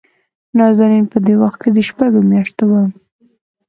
نازنين 0.57 1.05
په 1.11 1.17
دې 1.25 1.33
وخت 1.41 1.57
کې 1.63 1.69
دشپږو 1.77 2.19
مياشتو 2.29 2.65
وه. 2.71 2.81